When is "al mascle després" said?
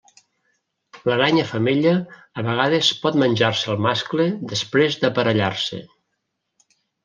3.77-5.01